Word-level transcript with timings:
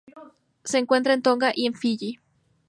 Se 0.63 0.79
encuentra 0.79 1.13
en 1.13 1.21
Tonga 1.21 1.51
y 1.53 1.67
en 1.67 1.75
Fiyi. 1.75 2.15